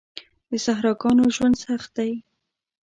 د 0.49 0.51
صحراګانو 0.65 1.23
ژوند 1.35 1.55
سخت 1.65 1.89
دی. 1.97 2.11